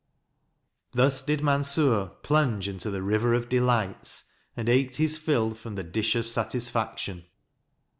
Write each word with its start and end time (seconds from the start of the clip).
Thus 0.93 1.21
did 1.21 1.43
Mansur 1.43 2.07
plunge 2.23 2.67
into 2.67 2.89
the 2.89 3.03
river 3.03 3.35
of 3.35 3.47
delights, 3.49 4.23
and 4.57 4.67
ate 4.67 4.95
his 4.95 5.19
fill 5.19 5.51
from 5.51 5.75
the 5.75 5.83
dish 5.83 6.15
of 6.15 6.25
satisfaction. 6.25 7.25